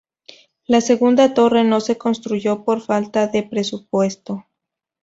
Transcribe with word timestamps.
La 0.65 0.81
segunda 0.81 1.35
torre 1.35 1.63
no 1.63 1.79
se 1.79 1.99
construyó 1.99 2.63
por 2.65 2.81
falta 2.81 3.27
de 3.27 3.43
presupuesto. 3.43 4.47